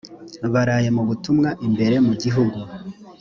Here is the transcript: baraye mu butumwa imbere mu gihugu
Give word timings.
baraye 0.53 0.89
mu 0.95 1.03
butumwa 1.09 1.49
imbere 1.67 1.95
mu 2.07 2.13
gihugu 2.21 2.57